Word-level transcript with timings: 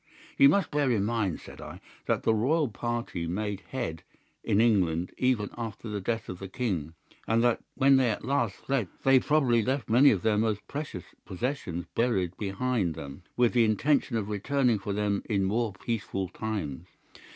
"'You 0.35 0.49
must 0.49 0.71
bear 0.71 0.89
in 0.89 1.03
mind,' 1.05 1.41
said 1.41 1.61
I, 1.61 1.79
'that 2.07 2.23
the 2.23 2.33
Royal 2.33 2.69
party 2.69 3.27
made 3.27 3.61
head 3.69 4.01
in 4.43 4.59
England 4.59 5.11
even 5.19 5.51
after 5.55 5.87
the 5.87 6.01
death 6.01 6.27
of 6.27 6.39
the 6.39 6.47
King, 6.47 6.95
and 7.27 7.43
that 7.43 7.59
when 7.75 7.97
they 7.97 8.09
at 8.09 8.25
last 8.25 8.55
fled 8.55 8.87
they 9.03 9.19
probably 9.19 9.61
left 9.61 9.91
many 9.91 10.09
of 10.09 10.23
their 10.23 10.39
most 10.39 10.67
precious 10.67 11.03
possessions 11.23 11.85
buried 11.93 12.35
behind 12.37 12.95
them, 12.95 13.21
with 13.37 13.53
the 13.53 13.63
intention 13.63 14.17
of 14.17 14.27
returning 14.27 14.79
for 14.79 14.91
them 14.91 15.21
in 15.29 15.43
more 15.43 15.71
peaceful 15.73 16.29
times. 16.29 16.87